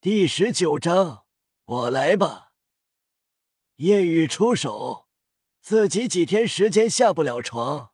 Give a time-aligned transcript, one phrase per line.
[0.00, 1.24] 第十九章，
[1.64, 2.52] 我来吧。
[3.78, 5.08] 夜雨出手，
[5.60, 7.90] 自己几天时间下不了床。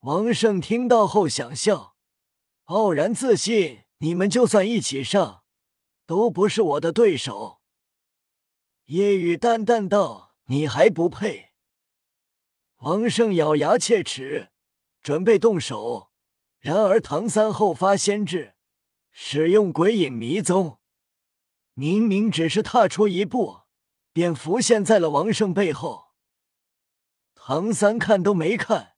[0.00, 1.94] 王胜听到后想笑，
[2.64, 5.44] 傲然自信：“你们就算一起上，
[6.04, 7.60] 都不是我的对手。”
[8.86, 11.52] 夜雨淡淡道：“你还不配。”
[12.82, 14.50] 王胜咬牙切齿，
[15.00, 16.10] 准备动手。
[16.58, 18.51] 然而唐三后发先至，
[19.12, 20.78] 使用鬼影迷踪，
[21.74, 23.60] 明明只是踏出一步，
[24.12, 26.12] 便浮现在了王胜背后。
[27.34, 28.94] 唐三看都没看，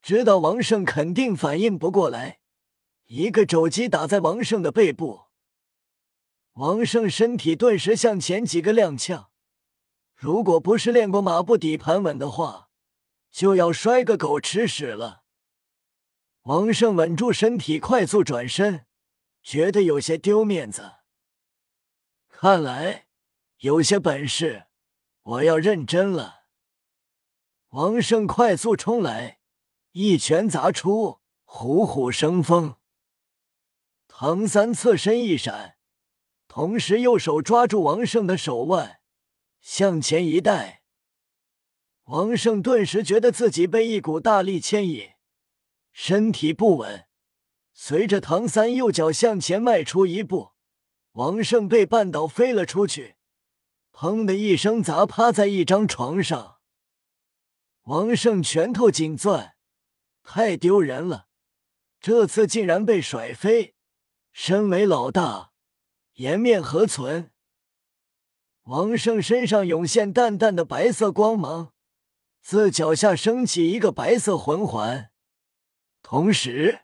[0.00, 2.40] 知道王胜肯定反应不过来，
[3.06, 5.26] 一个肘击打在王胜的背部，
[6.54, 9.26] 王胜身体顿时向前几个踉跄。
[10.14, 12.70] 如果不是练过马步底盘稳的话，
[13.30, 15.22] 就要摔个狗吃屎了。
[16.42, 18.86] 王胜稳住身体，快速转身，
[19.42, 20.96] 觉得有些丢面子。
[22.28, 23.06] 看来
[23.58, 24.66] 有些本事，
[25.22, 26.44] 我要认真了。
[27.70, 29.40] 王胜快速冲来，
[29.92, 32.76] 一拳砸出，虎虎生风。
[34.08, 35.76] 唐三侧身一闪，
[36.48, 39.00] 同时右手抓住王胜的手腕，
[39.60, 40.82] 向前一带。
[42.04, 45.10] 王胜顿时觉得自己被一股大力牵引。
[45.92, 47.06] 身体不稳，
[47.82, 50.50] 随着唐三右脚向前迈出一步，
[51.12, 53.16] 王胜被绊倒飞了出去，
[53.90, 56.58] 砰的一声砸趴在一张床上。
[57.84, 59.54] 王胜拳头紧攥，
[60.22, 61.28] 太丢人了，
[61.98, 63.74] 这次竟然被甩飞，
[64.30, 65.52] 身为老大，
[66.16, 67.30] 颜面何存？
[68.64, 71.72] 王胜身上涌现淡淡的白色光芒，
[72.42, 75.10] 自脚下升起一个白色魂环。
[76.02, 76.80] 同时，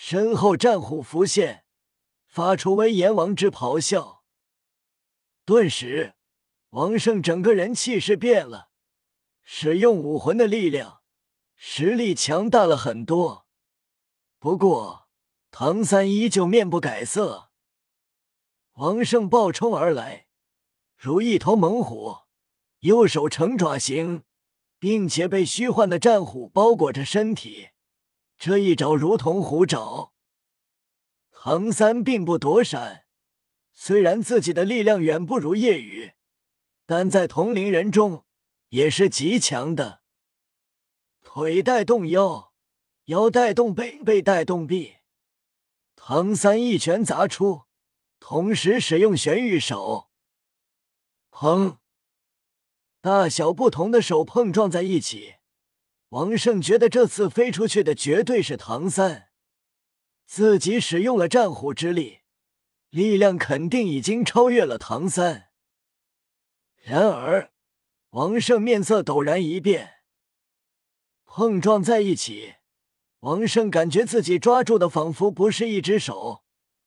[0.00, 1.64] 身后战虎浮现，
[2.28, 4.22] 发出威严王之咆哮。
[5.44, 6.14] 顿时，
[6.70, 8.70] 王胜整个人气势变了，
[9.42, 11.02] 使用武魂的力量，
[11.56, 13.48] 实力强大了很多。
[14.38, 15.08] 不过，
[15.50, 17.50] 唐三依旧面不改色。
[18.74, 20.28] 王胜暴冲而来，
[20.96, 22.18] 如一头猛虎，
[22.78, 24.22] 右手成爪形，
[24.78, 27.70] 并且被虚幻的战虎包裹着身体。
[28.38, 30.12] 这一招如同虎爪，
[31.32, 33.04] 唐三并不躲闪。
[33.72, 36.12] 虽然自己的力量远不如叶雨，
[36.86, 38.24] 但在同龄人中
[38.68, 40.02] 也是极强的。
[41.20, 42.52] 腿带动腰，
[43.06, 44.98] 腰带动背，背带动臂。
[45.96, 47.62] 唐三一拳砸出，
[48.20, 50.10] 同时使用玄玉手。
[51.32, 51.78] 砰！
[53.00, 55.37] 大小不同的手碰撞在一起。
[56.10, 59.28] 王胜觉得这次飞出去的绝对是唐三，
[60.24, 62.20] 自己使用了战虎之力，
[62.88, 65.50] 力量肯定已经超越了唐三。
[66.82, 67.52] 然而，
[68.10, 69.96] 王胜面色陡然一变，
[71.26, 72.54] 碰撞在一起，
[73.20, 76.42] 王胜感觉自己抓住的仿佛不是一只手，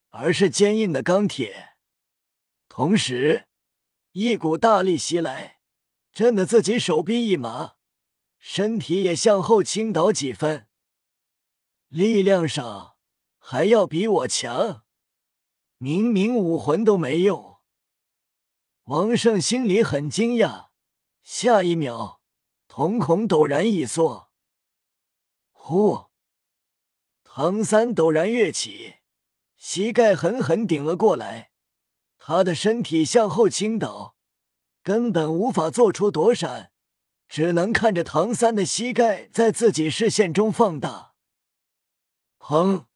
[0.10, 1.76] 而是坚硬的钢铁，
[2.68, 3.46] 同时
[4.14, 5.60] 一股大力袭来，
[6.12, 7.76] 震得自己手臂一麻。
[8.44, 10.68] 身体也向后倾倒几分，
[11.90, 12.96] 力量上
[13.38, 14.84] 还要比我强，
[15.78, 17.60] 明明武魂都没用。
[18.86, 20.70] 王胜心里很惊讶，
[21.22, 22.20] 下一秒
[22.68, 24.32] 瞳孔陡然一缩，
[25.52, 26.08] 呼！
[27.24, 28.96] 唐三陡然跃起，
[29.56, 31.52] 膝盖狠狠顶了过来，
[32.18, 34.16] 他的身体向后倾倒，
[34.82, 36.71] 根本无法做出躲闪。
[37.32, 41.14] 只能看着唐三的膝盖在自己视线中放大。
[42.38, 42.88] 砰！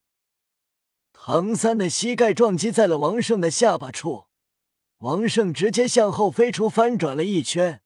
[1.14, 4.26] 唐三的膝盖撞击在了王胜的下巴处，
[4.98, 7.82] 王胜直接向后飞出，翻转了一圈，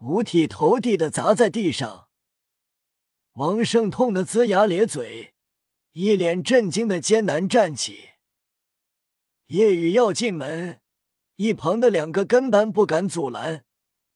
[0.00, 2.08] 五体投地的砸在地上。
[3.32, 5.32] 王胜痛得龇牙咧嘴，
[5.92, 8.10] 一脸震惊的艰难站起。
[9.46, 10.82] 夜雨要进门，
[11.36, 13.64] 一旁的两个根本不敢阻拦。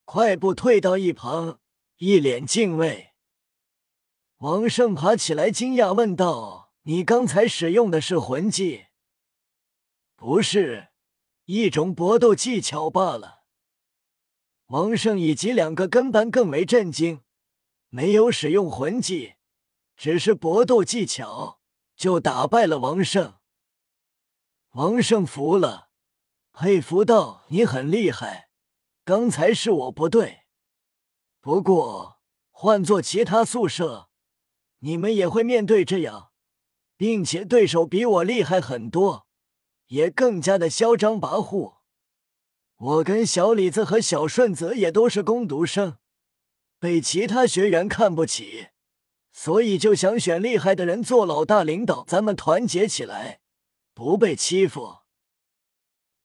[0.07, 1.61] 快步退到一旁，
[1.99, 3.13] 一脸敬畏。
[4.39, 8.87] 王胜爬起来，惊讶问道：“你刚才使用的是魂技？
[10.17, 10.89] 不是，
[11.45, 13.45] 一种搏斗技巧罢了。”
[14.69, 17.23] 王胜以及两个跟班更为震惊，
[17.91, 19.35] 没有使用魂技，
[19.97, 21.61] 只是搏斗技巧
[21.95, 23.35] 就打败了王胜。
[24.71, 25.91] 王胜服了，
[26.53, 28.51] 佩服道：“你很厉害。”
[29.05, 30.44] 刚才是我不对，
[31.45, 32.21] 不过
[32.53, 34.09] 换做其他宿舍，
[34.79, 36.31] 你们也会面对这样，
[36.97, 39.27] 并且对手比我厉害很多，
[39.89, 41.75] 也更加的嚣张跋扈。
[42.79, 45.99] 我跟小李子和小顺子也都是攻读生，
[46.79, 48.69] 被其他学员看不起，
[49.31, 53.43] 所以就想选厉害的人做老大领导，咱们团结起来，
[53.93, 55.01] 不被欺负。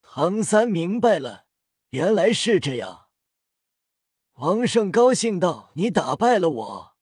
[0.01, 1.43] 唐三明白了，
[1.89, 3.08] 原来是这样。
[4.39, 6.95] 王胜高兴道：“你打败了我，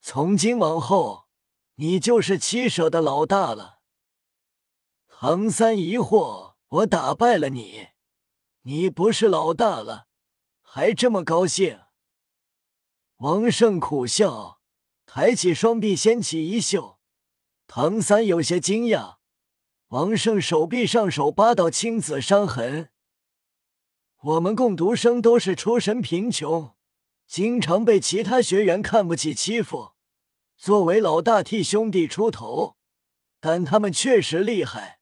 [0.00, 1.26] 从今往后，
[1.74, 3.80] 你就是七舍的老大了。”
[5.10, 7.88] 唐三疑惑：“我打败了你，
[8.62, 10.06] 你不是老大了，
[10.62, 11.80] 还这么高兴？”
[13.18, 14.60] 王胜苦笑，
[15.04, 17.00] 抬起双臂掀起衣袖。
[17.66, 19.16] 唐三有些惊讶。
[19.88, 22.90] 王胜手臂上手八道青紫伤痕。
[24.20, 26.73] 我们共读生都是出身贫穷，
[27.26, 29.92] 经常被其他学员看不起欺负。
[30.56, 32.76] 作为老大替兄弟出头，
[33.40, 35.00] 但他们确实厉害，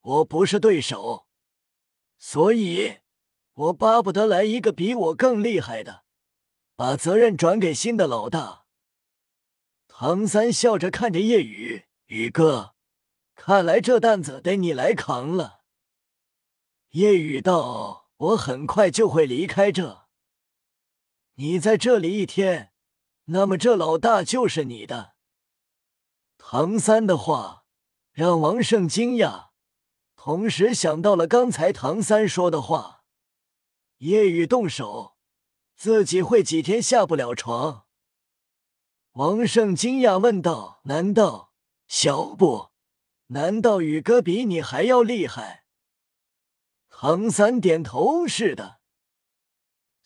[0.00, 1.26] 我不是对手，
[2.18, 2.98] 所以
[3.54, 6.04] 我巴不得来一个比我更厉害的，
[6.76, 8.66] 把责任转给新的老大。
[9.88, 12.74] 唐三笑着看着夜雨，雨哥。
[13.34, 15.60] 看来这担子得你来扛了。
[16.90, 19.99] 夜雨道：“我很快就会离开这，
[21.40, 22.70] 你在这里一天，
[23.24, 25.14] 那么这老大就是你的。”
[26.36, 27.64] 唐三的话
[28.12, 29.48] 让王胜惊讶，
[30.16, 33.04] 同时想到了刚才唐三说的话
[33.98, 35.16] ：“夜雨动手，
[35.74, 37.86] 自己会几天下不了床。”
[39.12, 41.54] 王胜惊讶问道：“难道
[41.86, 42.68] 小布？”
[43.28, 45.64] 难道宇哥比你还要厉害？
[46.90, 48.79] 唐三点头，是的。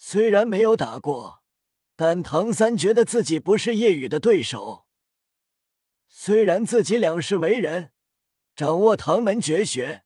[0.07, 1.43] 虽然没有打过，
[1.97, 4.85] 但唐三觉得自己不是叶雨的对手。
[6.07, 7.91] 虽然自己两世为人，
[8.55, 10.05] 掌握唐门绝学，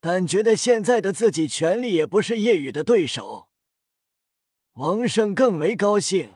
[0.00, 3.50] 但觉得现在的自己全力也不是叶雨的对手。
[4.72, 6.34] 王胜更为高兴，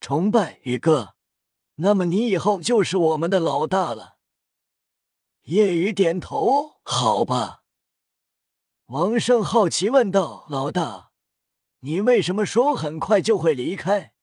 [0.00, 1.16] 崇拜宇哥。
[1.80, 4.18] 那么你以后就是我们的老大了。
[5.42, 7.64] 叶雨点头，好吧。
[8.86, 11.07] 王胜好奇问道：“老大，
[11.80, 14.14] 你为什么说很快就会离开？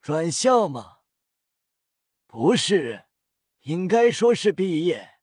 [0.00, 0.98] 转校吗？
[2.26, 3.06] 不是，
[3.60, 5.18] 应该说是毕业。”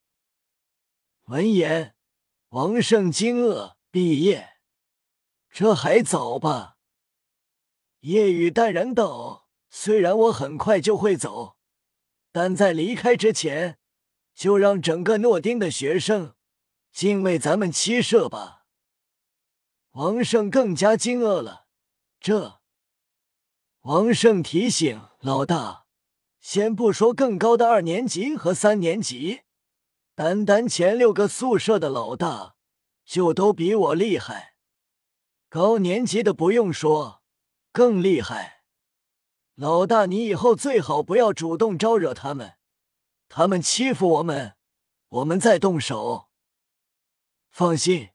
[1.25, 1.95] 闻言，
[2.49, 4.57] 王胜惊愕：“毕业？
[5.49, 6.77] 这还早吧？”
[8.01, 11.57] 叶雨淡然道：“虽然我很快就会走，
[12.31, 13.79] 但在离开之前。”
[14.37, 16.35] 就让整个诺丁的学生
[16.91, 18.56] 敬畏咱们七社吧。
[19.97, 21.65] 王胜更加惊愕了。
[22.19, 22.61] 这，
[23.81, 25.87] 王胜提醒老大，
[26.39, 29.41] 先不说更高的二年级和三年级，
[30.13, 32.57] 单单前六个宿舍的老大
[33.05, 34.53] 就都比我厉害。
[35.49, 37.23] 高年级的不用说，
[37.71, 38.61] 更厉害。
[39.55, 42.57] 老大，你以后最好不要主动招惹他们。
[43.27, 44.57] 他们欺负我们，
[45.09, 46.29] 我们再动手。
[47.49, 48.09] 放心，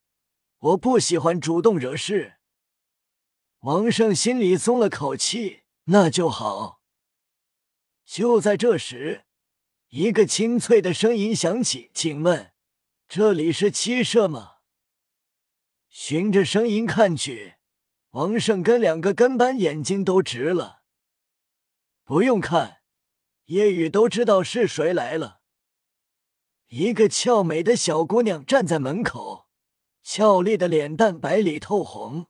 [0.62, 2.34] 我不喜欢主动惹事。
[3.62, 6.80] 王胜心里松了口气，那就好。
[8.04, 9.24] 就在这时，
[9.88, 12.52] 一个清脆的声音响起：“请问，
[13.08, 14.58] 这里是七社吗？”
[15.90, 17.54] 循着声音看去，
[18.10, 20.82] 王胜跟两个跟班眼睛都直了。
[22.04, 22.82] 不用看。
[23.46, 25.40] 叶雨都知道是谁来了。
[26.68, 29.41] 一个俏美的小姑娘站在门口，
[30.02, 32.26] 俏丽的脸蛋白里透红，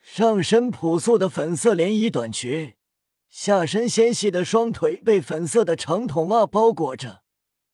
[0.00, 2.74] 上身朴素的粉色连衣短裙，
[3.28, 7.22] 下身纤细的双腿被粉色的长筒袜包裹着，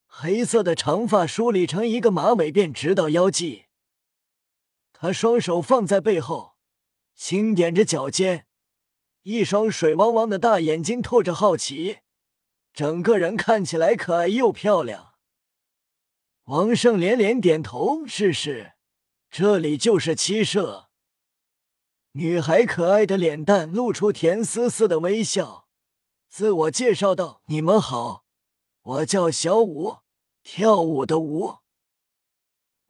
[0.07, 3.64] 黑色的长发梳理成一个马尾辫，直到腰际。
[4.92, 6.57] 她双手放在背后，
[7.14, 8.47] 轻点着脚尖，
[9.23, 12.00] 一双水汪汪的大眼睛透着好奇。
[12.73, 15.14] 整个人看起来可爱又漂亮。
[16.45, 18.75] 王胜连连点头：“是是，
[19.30, 20.88] 这里就是七舍。”
[22.12, 25.68] 女孩可爱的脸蛋露出甜丝丝的微笑，
[26.28, 28.25] 自我介绍道：“你们好，
[28.82, 29.99] 我叫小舞，
[30.42, 31.58] 跳舞的舞。”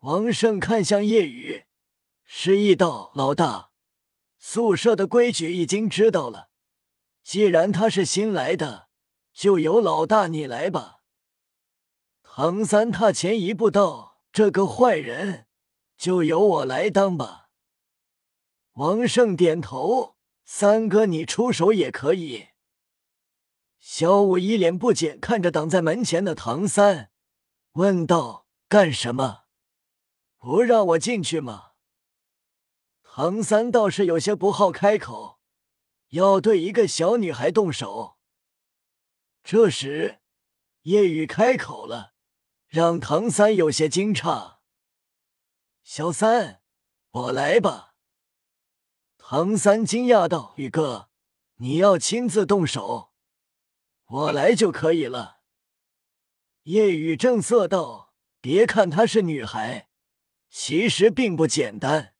[0.00, 1.66] 王胜看向夜雨，
[2.24, 3.70] 示意道：“老大，
[4.38, 6.48] 宿舍的规矩已经知道了。
[7.22, 8.88] 既然他是新来的。”
[9.32, 10.98] 就由老大你来吧。
[12.22, 15.46] 唐三踏前一步道：“这个坏人，
[16.00, 17.50] 就由我来当吧。”
[18.80, 20.16] 王胜点头
[20.46, 22.48] ：“三哥，你出手也可以。”
[23.78, 27.10] 小五一脸不解看着挡在门前的唐三，
[27.72, 29.42] 问道：“干什么？”
[30.40, 31.72] 不让我进去吗？
[33.02, 35.38] 唐三倒是有些不好开口，
[36.10, 38.16] 要对一个小女孩动手。
[39.44, 40.20] 这时，
[40.82, 42.14] 叶雨开口了，
[42.68, 44.59] 让唐三有些惊诧
[45.92, 46.62] ：“小三，
[47.10, 47.96] 我来吧。”
[49.18, 51.10] 唐三惊讶道：“宇哥，
[51.56, 53.12] 你要亲自动手？
[54.06, 55.40] 我来就可以了。”
[56.62, 59.88] 叶雨正色道：“别看她是女孩。”
[60.48, 62.14] 其实并不简单，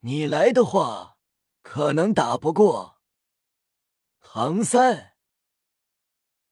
[0.00, 1.18] 你来的话，
[1.62, 3.00] 可能打不过
[4.18, 5.11] 唐三。